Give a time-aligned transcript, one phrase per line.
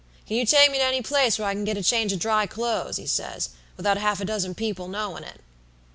[0.25, 2.47] "'Can you take me to any place where I can get a change of dry
[2.47, 5.41] clothes,' he says, 'without half a dozen people knowin' it?'